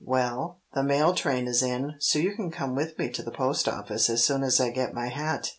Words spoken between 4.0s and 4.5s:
as soon